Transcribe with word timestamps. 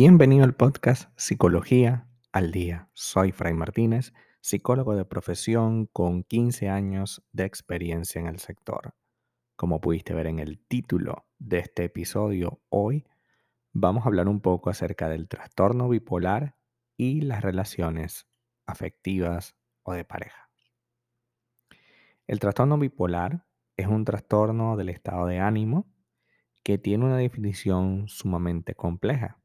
Bienvenido 0.00 0.44
al 0.44 0.54
podcast 0.54 1.10
Psicología 1.16 2.06
al 2.30 2.52
Día. 2.52 2.88
Soy 2.92 3.32
Fray 3.32 3.52
Martínez, 3.52 4.12
psicólogo 4.40 4.94
de 4.94 5.04
profesión 5.04 5.86
con 5.86 6.22
15 6.22 6.68
años 6.68 7.24
de 7.32 7.46
experiencia 7.46 8.20
en 8.20 8.28
el 8.28 8.38
sector. 8.38 8.94
Como 9.56 9.80
pudiste 9.80 10.14
ver 10.14 10.28
en 10.28 10.38
el 10.38 10.60
título 10.60 11.26
de 11.40 11.58
este 11.58 11.82
episodio, 11.82 12.60
hoy 12.68 13.08
vamos 13.72 14.04
a 14.04 14.06
hablar 14.06 14.28
un 14.28 14.40
poco 14.40 14.70
acerca 14.70 15.08
del 15.08 15.26
trastorno 15.26 15.88
bipolar 15.88 16.54
y 16.96 17.22
las 17.22 17.42
relaciones 17.42 18.28
afectivas 18.66 19.56
o 19.82 19.94
de 19.94 20.04
pareja. 20.04 20.48
El 22.28 22.38
trastorno 22.38 22.78
bipolar 22.78 23.46
es 23.76 23.88
un 23.88 24.04
trastorno 24.04 24.76
del 24.76 24.90
estado 24.90 25.26
de 25.26 25.40
ánimo 25.40 25.92
que 26.62 26.78
tiene 26.78 27.04
una 27.04 27.16
definición 27.16 28.06
sumamente 28.06 28.76
compleja 28.76 29.40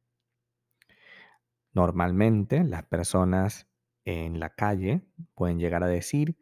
Normalmente 1.74 2.64
las 2.64 2.84
personas 2.84 3.68
en 4.06 4.40
la 4.40 4.50
calle 4.50 5.02
pueden 5.34 5.60
llegar 5.60 5.84
a 5.84 5.88
decir 5.88 6.38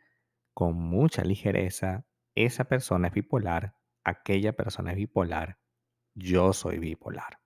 con 0.54 0.76
mucha 0.76 1.24
ligereza, 1.24 2.06
esa 2.36 2.66
persona 2.66 3.08
es 3.08 3.14
bipolar, 3.14 3.76
aquella 4.04 4.54
persona 4.54 4.92
es 4.92 4.98
bipolar, 4.98 5.60
yo 6.14 6.54
soy 6.54 6.80
bipolar. 6.80 7.40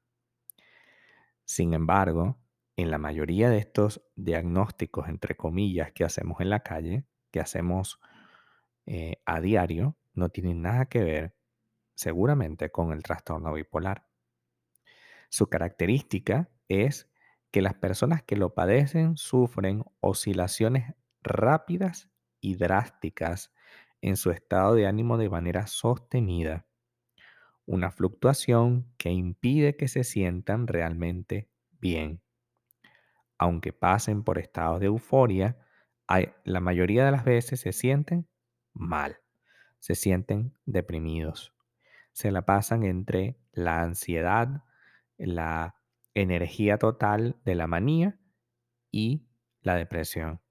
Sin 1.44 1.74
embargo, 1.74 2.40
en 2.76 2.92
la 2.92 2.98
mayoría 2.98 3.50
de 3.50 3.60
estos 3.60 4.04
diagnósticos, 4.16 5.08
entre 5.08 5.36
comillas, 5.38 5.92
que 5.92 6.04
hacemos 6.04 6.42
en 6.42 6.50
la 6.50 6.62
calle, 6.62 7.06
que 7.32 7.40
hacemos 7.40 8.00
eh, 8.86 9.22
a 9.26 9.40
diario, 9.40 9.96
no 10.14 10.30
tienen 10.30 10.62
nada 10.62 10.86
que 10.86 11.04
ver 11.04 11.36
seguramente 11.94 12.72
con 12.72 12.92
el 12.92 13.04
trastorno 13.04 13.54
bipolar. 13.54 14.08
Su 15.30 15.48
característica 15.48 16.50
es 16.68 17.10
que 17.56 17.62
las 17.62 17.76
personas 17.76 18.22
que 18.22 18.36
lo 18.36 18.54
padecen 18.54 19.16
sufren 19.16 19.86
oscilaciones 20.02 20.94
rápidas 21.24 22.10
y 22.42 22.56
drásticas 22.56 23.54
en 24.02 24.18
su 24.18 24.32
estado 24.32 24.76
de 24.76 24.88
ánimo 24.88 25.18
de 25.18 25.30
manera 25.30 25.66
sostenida. 25.66 26.66
Una 27.66 27.92
fluctuación 27.92 28.94
que 28.98 29.10
impide 29.12 29.78
que 29.78 29.88
se 29.88 30.04
sientan 30.04 30.68
realmente 30.68 31.48
bien. 31.80 32.22
Aunque 33.38 33.72
pasen 33.72 34.26
por 34.26 34.38
estados 34.38 34.82
de 34.82 34.88
euforia, 34.88 35.58
la 36.44 36.60
mayoría 36.60 37.06
de 37.06 37.12
las 37.12 37.24
veces 37.24 37.62
se 37.62 37.72
sienten 37.72 38.28
mal, 38.74 39.20
se 39.80 39.96
sienten 39.96 40.58
deprimidos. 40.66 41.54
Se 42.12 42.32
la 42.32 42.42
pasan 42.42 42.84
entre 42.84 43.38
la 43.54 43.82
ansiedad, 43.82 44.66
la 45.18 45.78
energía 46.16 46.78
total 46.78 47.36
de 47.46 47.56
la 47.56 47.68
manía 47.68 48.18
y 48.92 49.28
la 49.62 49.76
depresión. 49.76 50.42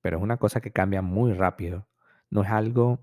Pero 0.00 0.16
es 0.16 0.22
una 0.22 0.38
cosa 0.38 0.60
que 0.60 0.72
cambia 0.72 1.02
muy 1.02 1.32
rápido. 1.32 1.88
No 2.30 2.42
es 2.42 2.50
algo 2.50 3.00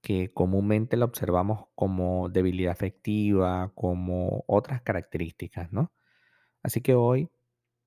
que 0.00 0.32
comúnmente 0.32 0.96
lo 0.96 1.04
observamos 1.04 1.66
como 1.74 2.28
debilidad 2.30 2.72
afectiva, 2.72 3.72
como 3.74 4.44
otras 4.46 4.82
características, 4.82 5.72
¿no? 5.72 5.92
Así 6.62 6.80
que 6.80 6.94
hoy 6.94 7.30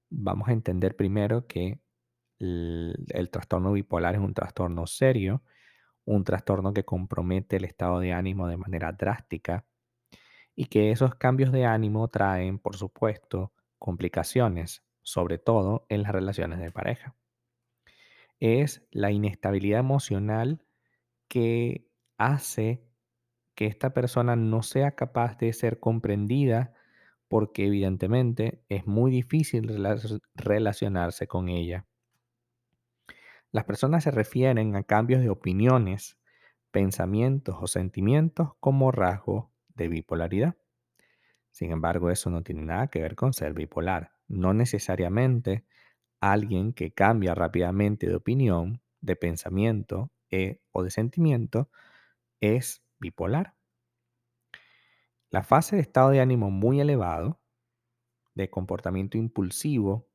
vamos 0.09 0.49
a 0.49 0.53
entender 0.53 0.95
primero 0.95 1.47
que 1.47 1.81
el, 2.39 2.95
el, 3.09 3.29
trastorno 3.29 3.71
bipolar 3.71 4.15
es 4.15 4.21
un 4.21 4.33
trastorno 4.33 4.87
serio, 4.87 5.43
un 6.05 6.23
trastorno 6.23 6.73
que 6.73 6.85
compromete 6.85 7.57
el 7.57 7.65
estado 7.65 7.99
de 7.99 8.13
ánimo 8.13 8.47
de 8.47 8.57
manera 8.57 8.91
drástica 8.91 9.65
y 10.55 10.65
que 10.65 10.91
esos 10.91 11.15
cambios 11.15 11.51
de 11.51 11.65
ánimo 11.65 12.07
traen, 12.09 12.59
por 12.59 12.75
supuesto, 12.75 13.53
complicaciones, 13.79 14.83
sobre 15.01 15.37
todo 15.37 15.85
en 15.89 16.03
las 16.03 16.11
relaciones 16.11 16.59
de 16.59 16.71
pareja. 16.71 17.15
Es 18.39 18.85
la 18.91 19.11
inestabilidad 19.11 19.79
emocional 19.79 20.63
que 21.27 21.87
hace 22.17 22.83
que 23.55 23.67
esta 23.67 23.93
persona 23.93 24.35
no 24.35 24.63
sea 24.63 24.91
capaz 24.91 25.37
de 25.37 25.53
ser 25.53 25.79
comprendida 25.79 26.73
porque 27.27 27.65
evidentemente 27.67 28.63
es 28.67 28.85
muy 28.85 29.11
difícil 29.11 29.69
relacionarse 30.35 31.27
con 31.27 31.47
ella. 31.47 31.85
Las 33.51 33.65
personas 33.65 34.03
se 34.03 34.11
refieren 34.11 34.75
a 34.75 34.83
cambios 34.83 35.21
de 35.21 35.29
opiniones, 35.29 36.17
pensamientos 36.71 37.55
o 37.59 37.67
sentimientos 37.67 38.51
como 38.59 38.91
rasgo 38.91 39.51
de 39.81 39.89
bipolaridad. 39.89 40.55
Sin 41.51 41.71
embargo, 41.71 42.09
eso 42.09 42.29
no 42.29 42.43
tiene 42.43 42.63
nada 42.63 42.87
que 42.87 43.01
ver 43.01 43.15
con 43.15 43.33
ser 43.33 43.53
bipolar. 43.53 44.13
No 44.27 44.53
necesariamente 44.53 45.65
alguien 46.21 46.73
que 46.73 46.93
cambia 46.93 47.35
rápidamente 47.35 48.07
de 48.07 48.15
opinión, 48.15 48.81
de 49.01 49.15
pensamiento 49.15 50.11
eh, 50.29 50.61
o 50.71 50.83
de 50.83 50.91
sentimiento 50.91 51.69
es 52.39 52.83
bipolar. 52.99 53.55
La 55.29 55.43
fase 55.43 55.75
de 55.75 55.81
estado 55.81 56.09
de 56.11 56.21
ánimo 56.21 56.51
muy 56.51 56.79
elevado, 56.79 57.41
de 58.33 58.49
comportamiento 58.49 59.17
impulsivo, 59.17 60.07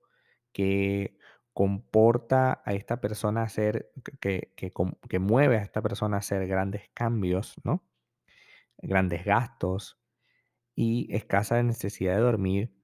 que 0.53 1.19
comporta 1.53 2.62
a 2.65 2.75
esta 2.75 3.00
persona 3.00 3.43
a 3.43 3.44
hacer, 3.44 3.93
que, 4.21 4.53
que 4.56 5.19
mueve 5.19 5.59
a 5.59 5.62
esta 5.62 5.83
persona 5.83 6.16
a 6.16 6.21
hacer 6.21 6.47
grandes 6.47 6.88
cambios, 6.94 7.56
¿no? 7.65 7.83
Grandes 8.79 9.25
gastos, 9.25 9.99
y 10.77 11.09
escasa 11.13 11.61
necesidad 11.63 12.15
de 12.15 12.21
dormir 12.21 12.77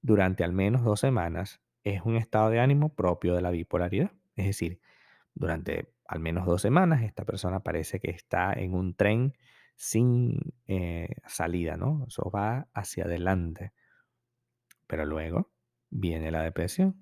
durante 0.00 0.42
al 0.42 0.52
menos 0.52 0.82
dos 0.82 1.00
semanas 1.00 1.60
es 1.84 2.00
un 2.02 2.16
estado 2.16 2.48
de 2.48 2.58
ánimo 2.58 2.94
propio 2.94 3.34
de 3.34 3.42
la 3.42 3.50
bipolaridad. 3.50 4.10
Es 4.34 4.46
decir, 4.46 4.80
durante 5.34 5.94
al 6.08 6.20
menos 6.20 6.46
dos 6.46 6.62
semanas 6.62 7.02
esta 7.02 7.24
persona 7.24 7.60
parece 7.60 8.00
que 8.00 8.10
está 8.10 8.54
en 8.54 8.74
un 8.74 8.94
tren 8.94 9.34
sin 9.76 10.54
eh, 10.66 11.08
salida, 11.26 11.76
¿no? 11.76 12.06
Eso 12.08 12.30
va 12.30 12.68
hacia 12.72 13.04
adelante. 13.04 13.72
Pero 14.86 15.04
luego 15.04 15.50
viene 15.90 16.30
la 16.30 16.42
depresión. 16.42 16.96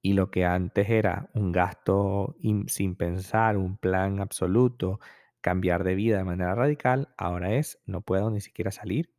Y 0.00 0.12
lo 0.12 0.30
que 0.30 0.44
antes 0.44 0.88
era 0.88 1.30
un 1.34 1.50
gasto 1.50 2.36
sin 2.68 2.94
pensar, 2.94 3.56
un 3.56 3.76
plan 3.76 4.20
absoluto, 4.20 5.00
cambiar 5.46 5.84
de 5.84 5.94
vida 5.94 6.18
de 6.18 6.24
manera 6.24 6.56
radical, 6.56 7.14
ahora 7.16 7.54
es 7.54 7.80
no 7.86 8.00
puedo 8.00 8.32
ni 8.32 8.40
siquiera 8.40 8.72
salir 8.72 9.14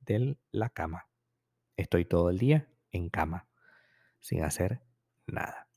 de 0.00 0.38
la 0.50 0.70
cama. 0.70 1.10
Estoy 1.76 2.06
todo 2.06 2.30
el 2.30 2.38
día 2.38 2.66
en 2.92 3.10
cama, 3.10 3.46
sin 4.18 4.42
hacer 4.42 4.80
nada. 5.26 5.68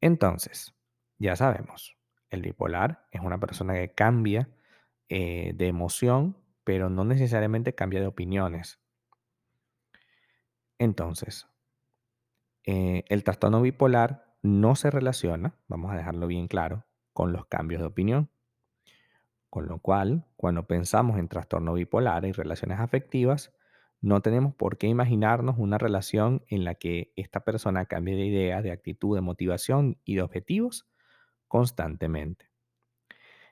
Entonces, 0.00 0.76
ya 1.18 1.34
sabemos, 1.34 1.96
el 2.30 2.42
bipolar 2.42 3.08
es 3.10 3.20
una 3.20 3.40
persona 3.40 3.74
que 3.74 3.92
cambia 3.92 4.48
eh, 5.08 5.50
de 5.56 5.66
emoción, 5.66 6.36
pero 6.62 6.88
no 6.88 7.04
necesariamente 7.04 7.74
cambia 7.74 7.98
de 7.98 8.06
opiniones. 8.06 8.78
Entonces, 10.78 11.48
eh, 12.62 13.02
el 13.08 13.24
trastorno 13.24 13.60
bipolar 13.60 14.36
no 14.42 14.76
se 14.76 14.92
relaciona, 14.92 15.58
vamos 15.66 15.92
a 15.92 15.96
dejarlo 15.96 16.28
bien 16.28 16.46
claro, 16.46 16.84
con 17.12 17.32
los 17.32 17.46
cambios 17.46 17.80
de 17.80 17.88
opinión. 17.88 18.30
Con 19.50 19.66
lo 19.66 19.78
cual, 19.80 20.24
cuando 20.36 20.66
pensamos 20.66 21.18
en 21.18 21.28
trastorno 21.28 21.74
bipolar 21.74 22.24
y 22.26 22.32
relaciones 22.32 22.78
afectivas, 22.80 23.52
no 24.00 24.20
tenemos 24.20 24.54
por 24.54 24.78
qué 24.78 24.86
imaginarnos 24.86 25.56
una 25.58 25.78
relación 25.78 26.44
en 26.48 26.64
la 26.64 26.74
que 26.74 27.12
esta 27.16 27.40
persona 27.40 27.86
cambie 27.86 28.14
de 28.16 28.26
idea, 28.26 28.62
de 28.62 28.70
actitud, 28.70 29.16
de 29.16 29.22
motivación 29.22 29.98
y 30.04 30.16
de 30.16 30.22
objetivos 30.22 30.86
constantemente. 31.48 32.50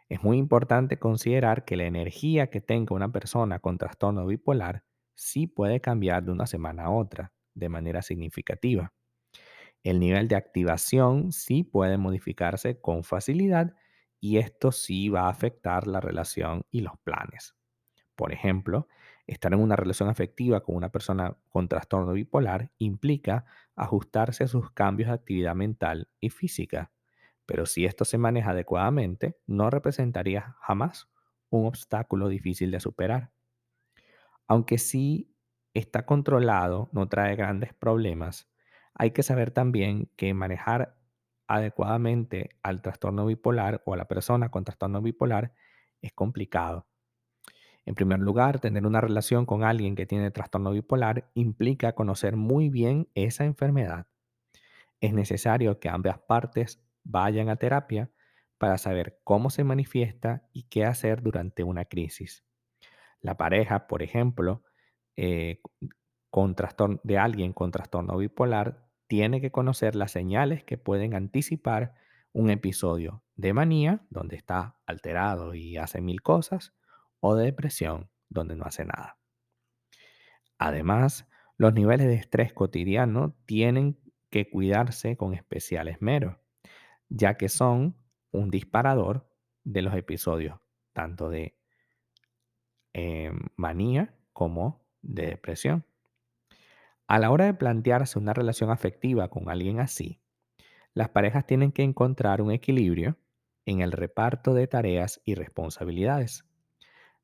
Es 0.09 0.23
muy 0.23 0.39
importante 0.39 0.99
considerar 0.99 1.65
que 1.65 1.77
la 1.77 1.85
energía 1.85 2.49
que 2.49 2.61
tenga 2.61 2.95
una 2.95 3.13
persona 3.13 3.59
con 3.61 3.79
trastorno 3.79 4.27
bipolar 4.27 4.85
sí 5.15 5.47
puede 5.47 5.81
cambiar 5.81 6.25
de 6.25 6.33
una 6.33 6.47
semana 6.47 6.85
a 6.85 6.91
otra 6.91 7.33
de 7.55 7.69
manera 7.69 8.03
significativa. 8.03 8.93
El 9.85 10.01
nivel 10.01 10.29
de 10.29 10.37
activación 10.37 11.33
sí 11.33 11.63
puede 11.65 11.99
modificarse 11.99 12.81
con 12.81 13.05
facilidad 13.05 13.75
y 14.25 14.39
esto 14.39 14.73
sí 14.73 15.11
va 15.11 15.27
a 15.27 15.29
afectar 15.29 15.87
la 15.87 16.01
relación 16.01 16.65
y 16.71 16.81
los 16.81 16.97
planes. 17.01 17.55
Por 18.17 18.33
ejemplo, 18.33 18.89
estar 19.27 19.53
en 19.53 19.61
una 19.61 19.77
relación 19.77 20.09
afectiva 20.09 20.63
con 20.63 20.77
una 20.77 20.89
persona 20.89 21.37
con 21.51 21.69
trastorno 21.69 22.15
bipolar 22.15 22.71
implica 22.79 23.45
ajustarse 23.77 24.45
a 24.45 24.49
sus 24.49 24.71
cambios 24.71 25.09
de 25.09 25.17
actividad 25.17 25.55
mental 25.55 26.09
y 26.21 26.31
física, 26.31 26.91
pero 27.45 27.67
si 27.67 27.85
esto 27.85 28.07
se 28.07 28.17
maneja 28.17 28.53
adecuadamente, 28.53 29.37
no 29.47 29.69
representaría 29.69 30.57
jamás 30.59 31.11
un 31.51 31.67
obstáculo 31.67 32.31
difícil 32.31 32.71
de 32.71 32.81
superar. 32.81 33.31
Aunque 34.47 34.79
sí 34.79 35.37
está 35.75 36.07
controlado, 36.07 36.89
no 36.93 37.11
trae 37.11 37.37
grandes 37.37 37.75
problemas, 37.75 38.49
hay 38.95 39.11
que 39.11 39.23
saber 39.23 39.51
también 39.51 40.09
que 40.17 40.33
manejar 40.33 40.97
adecuadamente 41.47 42.51
al 42.63 42.83
trastorno 42.83 43.27
bipolar 43.27 43.83
o 43.85 43.95
a 43.95 43.97
la 43.97 44.07
persona 44.07 44.51
con 44.51 44.65
trastorno 44.65 45.03
bipolar 45.03 45.53
es 46.01 46.13
complicado. 46.13 46.87
En 47.87 47.95
primer 47.95 48.21
lugar, 48.21 48.61
tener 48.61 48.87
una 48.87 49.01
relación 49.01 49.45
con 49.45 49.63
alguien 49.63 49.95
que 49.95 50.07
tiene 50.07 50.31
trastorno 50.31 50.71
bipolar 50.71 51.31
implica 51.35 51.95
conocer 51.95 52.37
muy 52.37 52.71
bien 52.71 53.09
esa 53.15 53.45
enfermedad. 53.45 54.07
Es 55.01 55.13
necesario 55.13 55.79
que 55.81 55.91
ambas 55.91 56.19
partes 56.21 56.83
vayan 57.03 57.51
a 57.51 57.57
terapia 57.57 58.11
para 58.57 58.79
saber 58.79 59.21
cómo 59.25 59.51
se 59.51 59.65
manifiesta 59.65 60.49
y 60.53 60.63
qué 60.65 60.85
hacer 60.87 61.23
durante 61.23 61.63
una 61.63 61.85
crisis. 61.85 62.45
La 63.21 63.37
pareja, 63.37 63.87
por 63.87 64.03
ejemplo, 64.03 64.63
eh, 65.17 65.61
con 66.31 66.55
trastorno, 66.55 67.01
de 67.05 67.19
alguien 67.19 67.53
con 67.53 67.71
trastorno 67.71 68.17
bipolar 68.17 68.84
tiene 69.07 69.41
que 69.41 69.51
conocer 69.51 69.95
las 69.95 70.13
señales 70.13 70.65
que 70.65 70.79
pueden 70.79 71.15
anticipar 71.15 71.95
un 72.33 72.51
episodio 72.51 73.23
de 73.37 73.53
manía, 73.53 74.07
donde 74.11 74.37
está 74.37 74.77
alterado 74.87 75.55
y 75.55 75.77
hace 75.77 76.01
mil 76.01 76.23
cosas, 76.23 76.75
o 77.21 77.37
de 77.37 77.45
depresión, 77.47 78.11
donde 78.29 78.57
no 78.57 78.65
hace 78.65 78.85
nada. 78.85 79.19
Además, 80.59 81.29
los 81.57 81.73
niveles 81.75 82.07
de 82.07 82.15
estrés 82.15 82.53
cotidiano 82.53 83.37
tienen 83.47 83.99
que 84.31 84.51
cuidarse 84.51 85.17
con 85.17 85.35
especial 85.35 85.89
esmero, 85.89 86.41
ya 87.09 87.37
que 87.37 87.49
son 87.49 87.97
un 88.33 88.51
disparador 88.51 89.31
de 89.63 89.83
los 89.83 89.95
episodios 89.95 90.59
tanto 90.93 91.29
de 91.29 91.57
eh, 92.95 93.33
manía 93.57 94.15
como 94.33 94.87
de 95.03 95.27
depresión. 95.27 95.85
A 97.07 97.19
la 97.19 97.31
hora 97.31 97.45
de 97.45 97.53
plantearse 97.53 98.19
una 98.19 98.33
relación 98.33 98.71
afectiva 98.71 99.29
con 99.29 99.51
alguien 99.51 99.79
así, 99.79 100.23
las 100.95 101.11
parejas 101.11 101.47
tienen 101.47 101.71
que 101.71 101.83
encontrar 101.83 102.41
un 102.41 102.51
equilibrio 102.51 103.19
en 103.67 103.83
el 103.83 103.93
reparto 103.93 104.55
de 104.55 104.67
tareas 104.67 105.21
y 105.25 105.35
responsabilidades, 105.35 106.47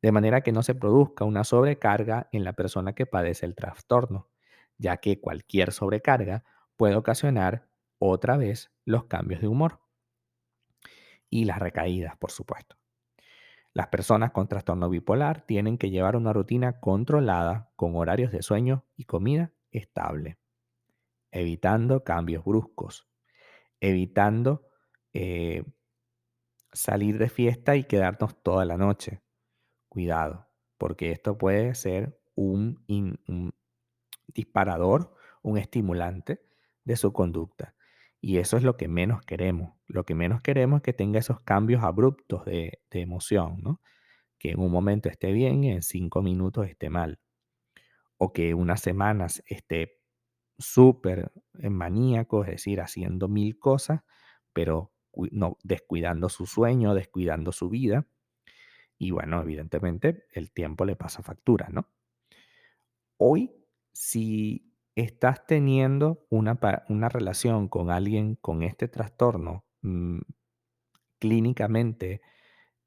de 0.03 0.13
manera 0.13 0.43
que 0.43 0.53
no 0.53 0.63
se 0.63 0.75
produzca 0.75 1.25
una 1.25 1.45
sobrecarga 1.45 2.29
en 2.31 2.45
la 2.45 2.53
persona 2.53 2.95
que 2.95 3.07
padece 3.07 3.47
el 3.47 3.55
trastorno, 3.55 4.29
ya 4.77 4.99
que 4.99 5.19
cualquier 5.19 5.73
sobrecarga 5.73 6.45
puede 6.77 6.97
ocasionar 6.97 7.67
otra 7.99 8.37
vez 8.37 8.71
los 8.85 9.05
cambios 9.05 9.41
de 9.41 9.49
humor 9.49 9.81
y 11.31 11.47
las 11.47 11.59
recaídas, 11.59 12.19
por 12.19 12.33
supuesto. 12.33 12.77
Las 13.73 13.87
personas 13.87 14.33
con 14.33 14.47
trastorno 14.47 14.91
bipolar 14.91 15.41
tienen 15.47 15.79
que 15.79 15.91
llevar 15.91 16.17
una 16.17 16.35
rutina 16.35 16.81
controlada 16.81 17.71
con 17.77 17.97
horarios 17.97 18.31
de 18.31 18.43
sueño 18.43 18.85
y 18.97 19.05
comida 19.05 19.53
estable, 19.71 20.39
evitando 21.31 22.05
cambios 22.05 22.45
bruscos, 22.45 23.09
evitando 23.81 24.67
eh, 25.13 25.65
salir 26.73 27.19
de 27.19 27.29
fiesta 27.29 27.77
y 27.77 27.85
quedarnos 27.85 28.43
toda 28.43 28.65
la 28.65 28.77
noche. 28.77 29.21
Cuidado, 29.89 30.49
porque 30.79 31.11
esto 31.11 31.37
puede 31.37 31.75
ser 31.75 32.21
un, 32.35 32.85
disparador, 34.29 35.15
un 35.43 35.59
estimulante 35.59 36.41
de 36.85 36.97
su 36.97 37.13
conducta. 37.13 37.75
Y 38.21 38.39
eso 38.39 38.57
es 38.57 38.63
lo 38.63 38.77
que 38.77 38.89
menos 38.89 39.23
queremos. 39.23 39.75
Lo 39.87 40.05
que 40.05 40.15
menos 40.15 40.43
queremos 40.43 40.79
es 40.79 40.83
que 40.83 40.93
tenga 40.93 41.19
esos 41.19 41.41
cambios 41.41 41.83
abruptos 41.83 42.45
de, 42.45 42.81
de 42.91 43.01
emoción, 43.01 43.61
¿no? 43.63 43.81
Que 44.39 44.53
en 44.53 44.61
un 44.61 44.71
momento 44.71 45.09
esté 45.09 45.33
bien 45.33 45.65
y 45.65 45.71
en 45.71 45.83
cinco 45.83 46.23
minutos 46.23 46.69
esté 46.69 46.91
mal. 46.91 47.19
O 48.23 48.33
que 48.33 48.53
unas 48.55 48.81
semanas 48.83 49.43
esté 49.47 50.03
súper 50.59 51.33
maníaco, 51.55 52.45
es 52.45 52.51
decir, 52.51 52.81
haciendo 52.81 53.29
mil 53.29 53.59
cosas, 53.59 54.03
pero 54.53 54.93
no, 55.31 55.57
descuidando 55.63 56.29
su 56.29 56.47
sueño, 56.47 56.95
descuidando 56.95 57.51
su 57.53 57.71
vida. 57.71 58.07
Y 58.99 59.11
bueno, 59.13 59.41
evidentemente 59.41 60.27
el 60.33 60.53
tiempo 60.53 60.85
le 60.85 60.97
pasa 60.97 61.23
factura, 61.23 61.69
¿no? 61.71 61.89
Hoy, 63.17 63.51
si 63.93 64.75
estás 64.95 65.47
teniendo 65.47 66.27
una, 66.29 66.59
una 66.89 67.09
relación 67.09 67.69
con 67.69 67.91
alguien 67.91 68.35
con 68.37 68.63
este 68.63 68.89
trastorno 68.89 69.65
mm, 69.81 70.19
clínicamente 71.19 72.21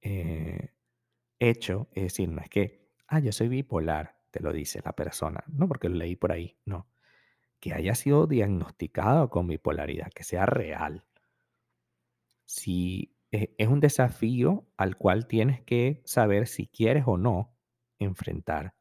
eh, 0.02 0.70
hecho, 1.40 1.88
es 1.94 2.04
decir, 2.04 2.30
no 2.30 2.42
es 2.42 2.50
que, 2.50 2.90
ah, 3.08 3.20
yo 3.20 3.32
soy 3.32 3.48
bipolar, 3.48 4.23
te 4.34 4.42
lo 4.42 4.52
dice 4.52 4.82
la 4.84 4.94
persona, 4.94 5.44
no 5.48 5.68
porque 5.68 5.90
lo 5.90 5.96
leí 5.96 6.16
por 6.16 6.32
ahí, 6.32 6.58
no, 6.66 6.88
que 7.60 7.72
haya 7.74 7.94
sido 7.94 8.26
diagnosticado 8.26 9.30
con 9.30 9.48
bipolaridad, 9.48 10.12
que 10.12 10.24
sea 10.24 10.48
real. 10.48 11.06
Si 12.46 13.16
e, 13.32 13.54
es 13.60 13.68
un 13.68 13.80
desafío 13.80 14.66
al 14.76 14.98
cual 14.98 15.28
tienes 15.28 15.62
que 15.62 16.02
saber 16.04 16.48
si 16.48 16.66
quieres 16.66 17.04
o 17.06 17.16
no 17.18 17.56
enfrentar. 18.00 18.74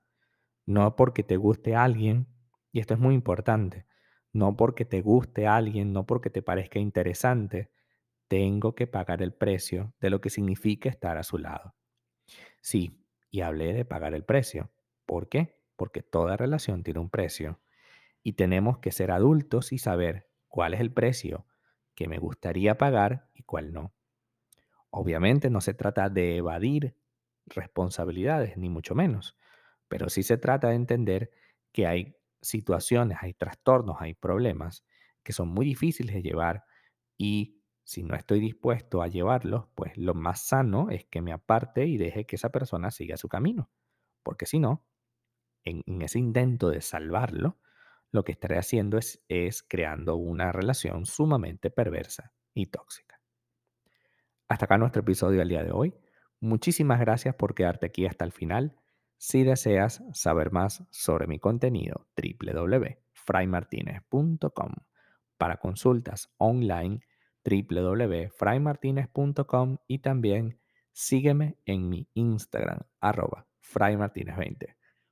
No 0.64 0.96
porque 0.96 1.22
te 1.22 1.36
guste 1.36 1.76
alguien, 1.76 2.28
y 2.72 2.80
esto 2.80 2.94
es 2.94 3.00
muy 3.00 3.14
importante, 3.14 3.84
no 4.32 4.56
porque 4.56 4.86
te 4.86 5.02
guste 5.02 5.46
alguien, 5.46 5.92
no 5.92 6.06
porque 6.06 6.30
te 6.30 6.40
parezca 6.40 6.78
interesante, 6.78 7.70
tengo 8.26 8.74
que 8.74 8.86
pagar 8.86 9.20
el 9.20 9.34
precio 9.34 9.92
de 10.00 10.08
lo 10.08 10.22
que 10.22 10.30
significa 10.30 10.88
estar 10.88 11.18
a 11.18 11.24
su 11.24 11.36
lado. 11.36 11.74
Sí, 12.62 13.04
y 13.30 13.42
hablé 13.42 13.74
de 13.74 13.84
pagar 13.84 14.14
el 14.14 14.24
precio. 14.24 14.70
¿Por 15.12 15.28
qué? 15.28 15.60
Porque 15.76 16.00
toda 16.02 16.38
relación 16.38 16.82
tiene 16.82 16.98
un 16.98 17.10
precio 17.10 17.60
y 18.22 18.32
tenemos 18.32 18.78
que 18.78 18.92
ser 18.92 19.10
adultos 19.10 19.70
y 19.74 19.76
saber 19.76 20.30
cuál 20.48 20.72
es 20.72 20.80
el 20.80 20.90
precio 20.90 21.46
que 21.94 22.08
me 22.08 22.16
gustaría 22.16 22.78
pagar 22.78 23.28
y 23.34 23.42
cuál 23.42 23.74
no. 23.74 23.92
Obviamente 24.88 25.50
no 25.50 25.60
se 25.60 25.74
trata 25.74 26.08
de 26.08 26.38
evadir 26.38 26.96
responsabilidades, 27.44 28.56
ni 28.56 28.70
mucho 28.70 28.94
menos, 28.94 29.36
pero 29.86 30.08
sí 30.08 30.22
se 30.22 30.38
trata 30.38 30.68
de 30.68 30.76
entender 30.76 31.30
que 31.72 31.86
hay 31.86 32.16
situaciones, 32.40 33.18
hay 33.20 33.34
trastornos, 33.34 33.98
hay 34.00 34.14
problemas 34.14 34.82
que 35.22 35.34
son 35.34 35.48
muy 35.48 35.66
difíciles 35.66 36.14
de 36.14 36.22
llevar 36.22 36.64
y 37.18 37.60
si 37.84 38.02
no 38.02 38.14
estoy 38.16 38.40
dispuesto 38.40 39.02
a 39.02 39.08
llevarlos, 39.08 39.66
pues 39.74 39.94
lo 39.98 40.14
más 40.14 40.40
sano 40.40 40.88
es 40.88 41.04
que 41.04 41.20
me 41.20 41.32
aparte 41.34 41.84
y 41.84 41.98
deje 41.98 42.24
que 42.24 42.36
esa 42.36 42.48
persona 42.48 42.90
siga 42.90 43.18
su 43.18 43.28
camino, 43.28 43.70
porque 44.22 44.46
si 44.46 44.58
no, 44.58 44.86
en, 45.64 46.02
ese 46.02 46.18
intento 46.18 46.70
de 46.70 46.80
salvarlo, 46.80 47.60
lo 48.10 48.24
que 48.24 48.32
estaré 48.32 48.58
haciendo 48.58 48.98
es, 48.98 49.22
es 49.28 49.62
creando 49.62 50.16
una 50.16 50.50
relación 50.52 51.06
sumamente 51.06 51.70
perversa 51.70 52.32
y 52.54 52.66
tóxica. 52.66 53.20
Hasta 54.48 54.64
acá 54.66 54.76
nuestro 54.76 55.00
episodio 55.02 55.38
del 55.38 55.48
día 55.48 55.64
de 55.64 55.72
hoy. 55.72 55.94
Muchísimas 56.40 57.00
gracias 57.00 57.34
por 57.36 57.54
quedarte 57.54 57.86
aquí 57.86 58.04
hasta 58.06 58.24
el 58.24 58.32
final. 58.32 58.76
Si 59.16 59.44
deseas 59.44 60.02
saber 60.12 60.52
más 60.52 60.84
sobre 60.90 61.26
mi 61.26 61.38
contenido, 61.38 62.06
www.fraymartinez.com. 62.16 64.72
Para 65.38 65.56
consultas 65.58 66.30
online, 66.38 67.00
www.fraymartinez.com 67.44 69.78
y 69.86 70.00
también 70.00 70.60
sígueme 70.92 71.56
en 71.64 71.88
mi 71.88 72.08
Instagram, 72.14 72.80
arroba 73.00 73.46
fraymartinez20. 73.62 74.76